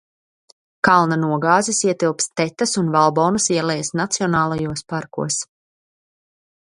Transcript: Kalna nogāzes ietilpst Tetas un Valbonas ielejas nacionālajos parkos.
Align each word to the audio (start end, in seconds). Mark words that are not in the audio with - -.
Kalna 0.87 1.17
nogāzes 1.23 1.81
ietilpst 1.89 2.33
Tetas 2.41 2.73
un 2.83 2.89
Valbonas 2.97 3.47
ielejas 3.57 3.93
nacionālajos 4.01 4.85
parkos. 4.95 5.39